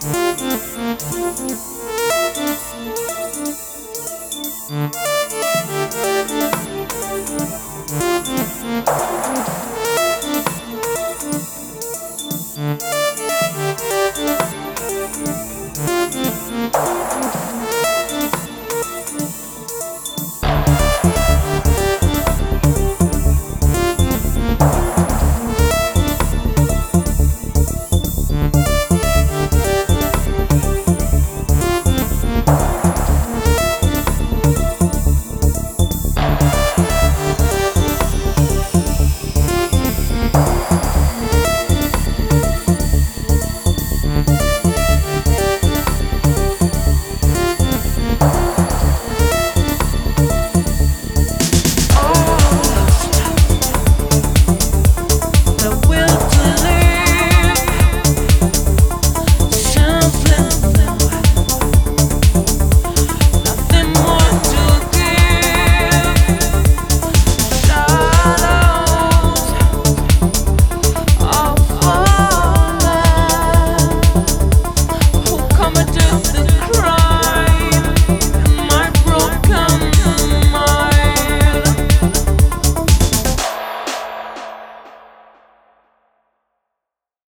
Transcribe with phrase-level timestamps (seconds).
[0.00, 0.51] Música